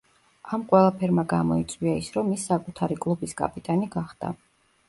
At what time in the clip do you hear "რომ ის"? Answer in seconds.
2.17-2.47